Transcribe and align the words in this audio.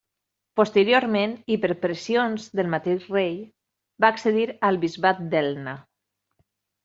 Posteriorment, 0.59 1.33
i 1.55 1.57
per 1.65 1.69
pressions 1.83 2.47
del 2.59 2.71
mateix 2.75 3.05
rei, 3.17 3.37
va 4.05 4.11
accedir 4.17 4.47
al 4.71 4.81
bisbat 4.87 5.21
d'Elna. 5.35 5.77